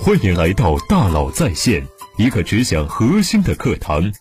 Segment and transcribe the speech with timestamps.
[0.00, 1.86] 欢迎来到大佬在线，
[2.16, 4.12] 一个只讲核心的课堂。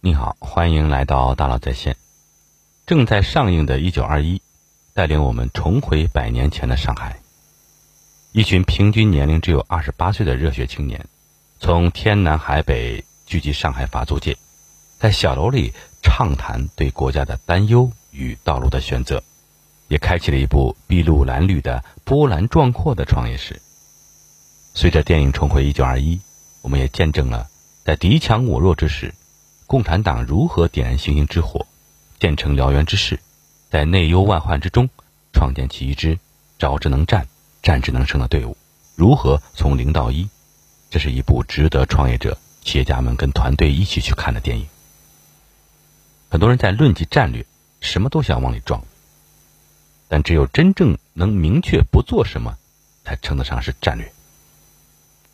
[0.00, 1.96] 你好，欢迎来到大佬在线。
[2.86, 4.38] 正在上映的《一九二一》，
[4.94, 7.20] 带领我们重回百年前的上海。
[8.32, 11.06] 一群平均年龄只有二十八岁的热血青年，
[11.60, 14.38] 从天南海北聚集上海法租界，
[14.98, 19.22] 在小楼里畅谈对国家的担忧与道路的选择。
[19.92, 23.60] 也开启了一部筚路蓝缕的波澜壮阔的创业史。
[24.72, 26.18] 随着电影重回一九二一，
[26.62, 27.50] 我们也见证了
[27.84, 29.12] 在敌强我弱之时，
[29.66, 31.66] 共产党如何点燃星星之火，
[32.18, 33.20] 建成燎原之势，
[33.68, 34.88] 在内忧外患之中
[35.30, 36.18] 创建起一支
[36.58, 37.28] 招之能战、
[37.62, 38.56] 战之能胜的队伍。
[38.96, 40.26] 如何从零到一？
[40.88, 44.66] 这是一部值得创业者、企业家们跟团队一起去看的电影。
[46.30, 47.44] 很多人在论及战略，
[47.82, 48.82] 什么都想往里装。
[50.12, 52.58] 但只有真正能明确不做什么，
[53.02, 54.12] 才称得上是战略。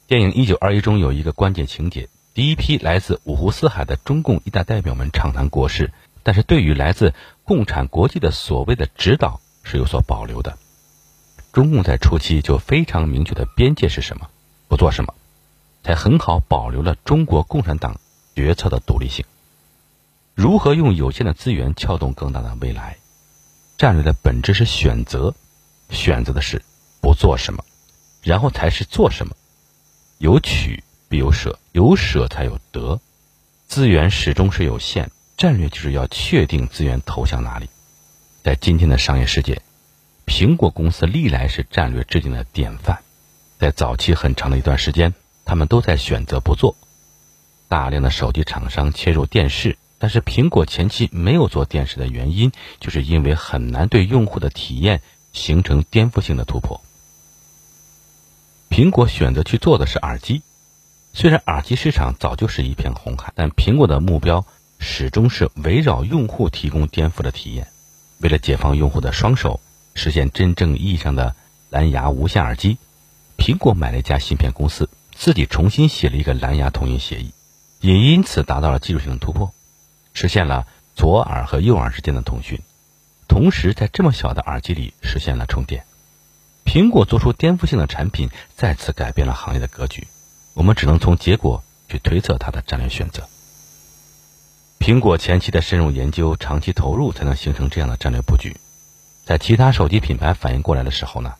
[0.06, 5.90] 电影《一九二一》中有一个关键情节：第一批来自五湖四海的中共一大代表们畅谈国事，
[6.22, 10.56] 但是对于来自共产国际的所谓的指导是有所保留的。
[11.52, 14.28] 中共在初期就非常明确的边界是什么，
[14.68, 15.12] 不做什么，
[15.82, 17.98] 才很好保留了中国共产党
[18.36, 19.24] 决策的独立性。
[20.36, 22.98] 如何用有限的资源撬动更大的未来？
[23.78, 25.32] 战略的本质是选择，
[25.88, 26.60] 选择的是
[27.00, 27.64] 不做什么，
[28.22, 29.36] 然后才是做什么。
[30.18, 33.00] 有取必有舍，有舍才有得。
[33.68, 37.70] 资源始终是有限，战略就是要确定资源投向哪里。
[38.42, 39.62] 在今天的商业世界，
[40.26, 42.98] 苹果公司历来是战略制定的典范。
[43.60, 46.74] 在早期很长的一段时间，他们都在选择不做。
[47.68, 49.78] 大量的手机厂商切入电视。
[49.98, 56.80] 但是苹果前期没有做电视的原因，就是因为很难对用户的体验形成颠覆性的突破。
[58.70, 60.42] 苹果选择去做的是耳机，
[61.12, 64.46] 虽然耳机市场早就是一片红海，但苹果的目标
[64.78, 67.66] 始终是围绕用户提供颠覆的体验。
[68.20, 69.58] 为了解放用户的双手，
[69.94, 71.34] 实现真正意义上的
[71.70, 72.78] 蓝牙无线耳机，
[73.36, 77.32] 苹果买了一家芯片公司，自己重新写了一个蓝牙通讯协议，
[77.80, 79.52] 也因此达到了技术性的突破。
[80.20, 82.60] 实现了左耳和右耳之间的通讯，
[83.28, 85.84] 同时在这么小的耳机里实现了充电。
[86.64, 90.08] 苹果做出颠覆性的产品，再次改变了行业的格局。
[90.54, 93.28] 我们只能从结果去推测它的战略选择。
[94.80, 98.56] 苹果前期的深入研究、长期投入，才能形成这样的战略布局。
[99.24, 101.34] 在其他手机品牌反应过来的时候呢，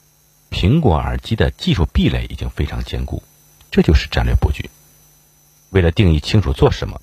[0.53, 3.25] 苹果耳机的技术壁垒已经非常坚固。
[3.73, 4.71] 这就是战略布局。
[5.71, 7.01] 为了定义清楚做什么。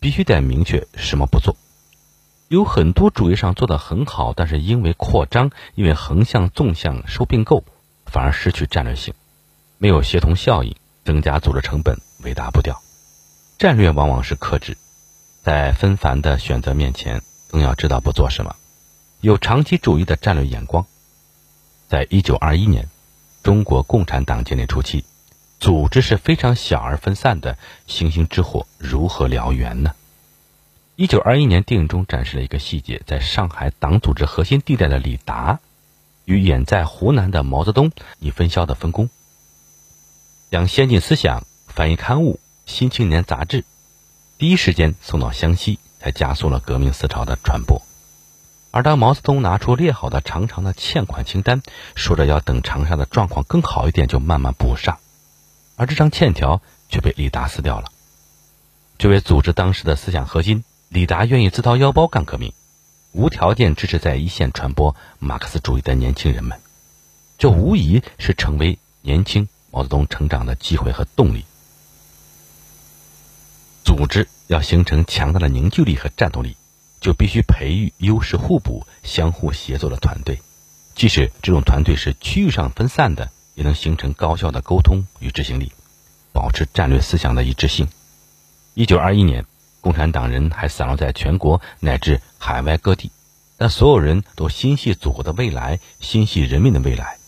[0.00, 1.56] 必须得明确什么不做。
[2.48, 7.62] 有很多主业上做得很好，但是因为扩张，因为横向、纵向收并购，
[8.06, 9.14] 反而失去战略性，
[9.78, 10.74] 没有协同效应，
[11.04, 12.82] 增加组织成本，尾大不掉。
[13.58, 14.76] 战略往往是克制，
[15.42, 18.56] 在纷繁的选择面前，更要知道不做什么，
[19.20, 20.86] 有长期主义的战略眼光。
[21.88, 22.88] 在一九二一年，
[23.42, 25.04] 中国共产党建立初期。
[25.60, 29.94] 组织是非常小而分散的，星星之火如何燎原呢？
[30.96, 35.60] 一九二一年电影中展示了一个细节：在上海党组织核心地带的李达，
[36.24, 39.10] 与远在湖南的毛泽东以分销的分工，
[40.50, 42.34] 将先进思想翻译刊物
[42.64, 43.64] 《新青年》杂志，
[44.38, 47.82] 第一时间送到湘西，才加速了革命思潮的传播。
[48.70, 51.60] 而当毛泽东拿出列好的长长的欠款清单，
[51.94, 54.98] 说着要等长沙的状况更好一点，就慢慢补上。
[55.80, 56.60] 而这张欠条
[56.90, 57.90] 却被李达撕掉了。
[58.98, 62.52] 作为组织当时的思想核心，李达愿意自掏腰包干革命，
[63.12, 66.60] 无条件支持在一线传播马克思主义的年轻人们。
[67.38, 71.46] 这无疑是成为年轻毛泽东成长的机会和动力。
[73.82, 76.58] 组织要形成强大的凝聚力和战斗力，
[77.00, 80.42] 就必须培育优势互补、相互协作的团队。
[80.94, 83.30] 即使这种团队是区域上分散的。
[83.60, 85.70] 也能形成高效的沟通与执行力，
[86.32, 87.88] 保持战略思想的一致性。
[88.72, 89.44] 一九二一年，
[89.82, 93.10] 共产党人还散落在全国乃至海外各地，
[93.58, 97.18] 但所有人都心系祖国的未来，心系人民的未来。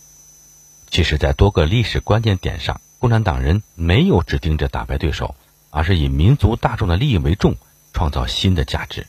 [0.88, 5.34] 其实，在多个历史关键点上，共产党人没有只盯着打败对手，
[5.68, 7.56] 而是以民族大众的利益为重，
[7.92, 9.06] 创造新的价值。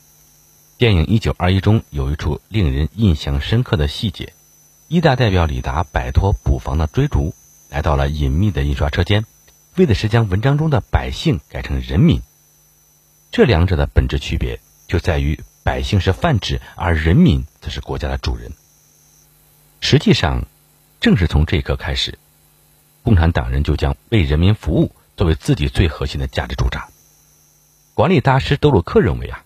[0.76, 4.33] 电影《一九二一》中有一处令人印象深刻的细节。
[4.86, 7.34] 一大代表李达摆脱捕房的追逐，
[7.70, 9.24] 来到了隐秘的印刷车间，
[9.76, 12.20] 为的是将文章中的百姓改成人民。
[13.30, 18.52] 这两者的本质区别就在于百姓是泛指，而人民则是国家的主人。
[19.80, 20.44] 实际上，
[21.00, 22.18] 正是从这一刻开始，
[23.02, 26.88] 共产党人就将为人民服务作为自己最核心的价值主张。
[27.94, 29.44] 管理大师德鲁克认为啊，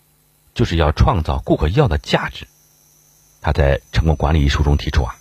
[0.53, 2.45] 就是要创造顾客要的价值。
[3.41, 5.15] 他在《成功管理》一书中提出啊，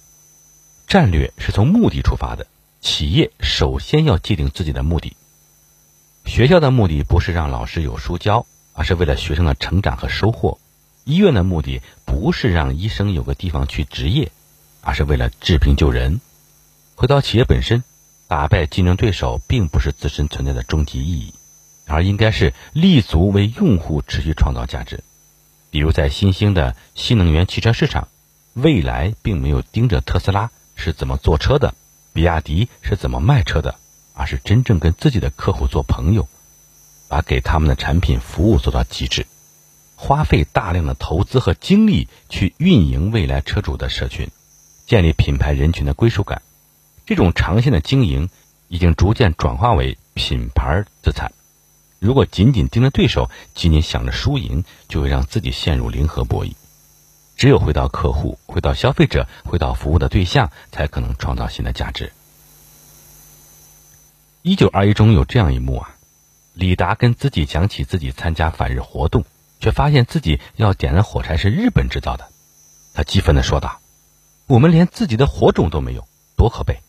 [0.88, 2.46] 战略是从目的出发的，
[2.80, 5.14] 企业首先要界定自己的目的。
[6.24, 10.58] 学校的目的不是让老师有书教，而是为了学生的成长和收获；
[11.04, 14.32] 医院的目的不是让医生有个地方去执业，
[14.80, 16.22] 而是为了治病救人。
[16.94, 17.84] 回到企业本身，
[18.26, 21.34] 打败竞争对手并不是自身存在的终极意义，
[21.86, 25.04] 而应该是立足为用户持续创造价值。
[25.68, 28.08] 比如在新兴的新能源汽车市场，
[28.54, 31.74] 蔚来并没有盯着特斯拉是怎么坐车的，
[32.12, 33.74] 比亚迪是怎么卖车的，
[34.14, 36.28] 而是真正跟自己的客户做朋友，
[37.08, 39.26] 把给他们的产品服务做到极致，
[39.96, 44.30] 花费大量的投资和精力去运营未来车主的社群，
[44.86, 46.40] 建立品牌人群的归属感。
[47.04, 48.30] 这种长线的经营
[48.68, 51.32] 已经逐渐转化为品牌资产。
[51.98, 56.52] 如果仅仅盯着对手，仅仅想着输赢，就会让自己陷入零和博弈。
[57.38, 62.12] 只有回到客户，回到消费者，回到服务的对象，才可能创造新的价值。
[64.42, 65.94] 一九二一中有这样一幕啊，
[66.52, 69.24] 李达跟自己讲起自己参加反日活动，
[69.60, 72.28] 却发现自己要点的火柴是日本制造的，
[72.92, 73.80] 他激愤的说道
[74.48, 76.80] ：“我们连自己的火种都没有，多可悲！”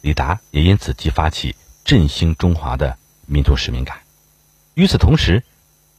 [0.00, 1.54] 李达也因此激发起
[1.84, 2.96] 振兴中华的
[3.26, 3.98] 民族使命感。
[4.72, 5.44] 与此同时，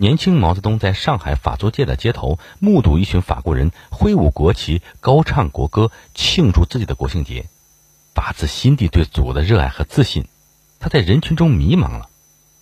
[0.01, 7.45] 年轻毛泽东在上海法租界的街头目睹一群法国人挥舞国旗、高唱国歌，庆祝自己的国庆节，
[8.15, 10.27] 发自心底对祖国的热爱和自信。
[10.79, 12.09] 他在人群中迷茫了，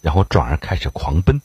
[0.02, 1.42] 然后转而开始狂奔，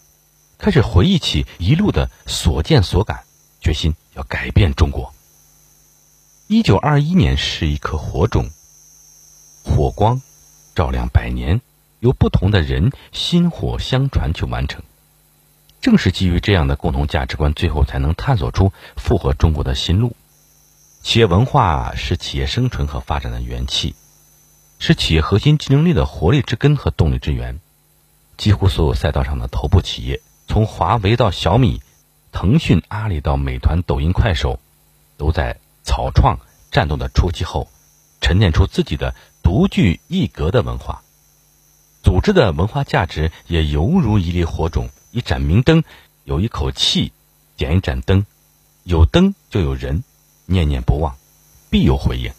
[0.59, 3.23] 开始回忆起一路的所见所感，
[3.61, 5.15] 决心要改变中国。
[6.49, 8.51] 一九二一年是一颗火种，
[9.63, 10.21] 火光
[10.75, 11.61] 照亮百年。
[12.01, 14.83] 由不同的人薪火相传去完成，
[15.85, 20.17] 正是基于这样的共同价值观，最后才能探索出符合中国的新路。
[21.03, 23.95] 企业文化是企业生存和发展的元气，
[24.79, 27.61] 是企业核心竞争力的活力之根和动力之源。
[28.39, 31.83] 几乎所有赛道上的头部企业，从华为到小米、
[32.33, 34.61] 腾讯、阿里到美团、抖音、快手，
[35.19, 36.39] 都在草创
[36.71, 37.69] 战斗的初期后，
[38.23, 41.03] 沉淀出自己的独具一格的文化。
[42.03, 45.85] 组织的文化价值也犹如一粒火种，一盏明灯，
[46.25, 47.13] 有一口气，
[47.57, 48.27] 点一盏灯，
[48.83, 50.03] 有灯就有人，
[50.45, 51.15] 念念不忘，
[51.71, 52.33] 必有回应。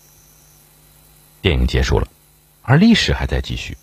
[1.42, 2.08] 电影结束了，
[2.62, 3.78] 而历史还在继续。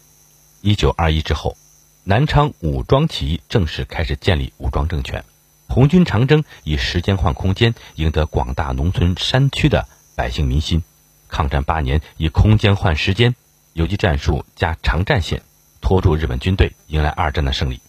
[0.60, 1.56] 一九二一之后，
[2.04, 5.24] 南昌武装起义正式开始建立武装政权，
[5.68, 10.82] 红军长征以时间换空间，赢得广大农村山区的百姓民心。
[11.28, 13.34] 抗战八年，以空间换时间，
[13.72, 15.42] 游击战术加长战线。
[15.80, 17.80] 拖住日本军队，迎来二战的胜利。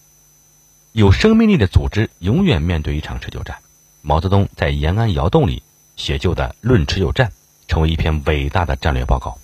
[0.94, 3.58] 有生命力的组织永远面对一场持久战。
[4.00, 5.64] 毛泽东在延安窑洞里
[5.96, 7.30] 写就的《论持久战》，
[7.66, 9.36] 成为一篇伟大的战略报告。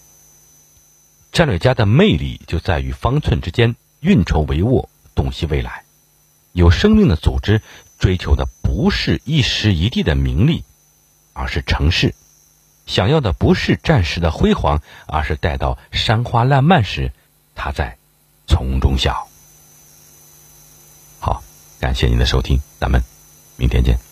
[1.32, 4.86] 战略家的魅力就在于方寸之间运筹帷幄，
[5.16, 5.82] 洞悉未来。
[6.52, 7.60] 有生命的组织
[7.98, 10.62] 追求的不是一时一地的名利，
[11.32, 12.10] 而是成事；
[12.86, 17.10] 想要的不是战时的辉煌，而是待到山花烂漫时，
[17.56, 17.96] 他在。
[18.46, 19.29] 丛中笑。
[21.80, 23.02] 感谢您的收听，咱们
[23.56, 24.09] 明天见。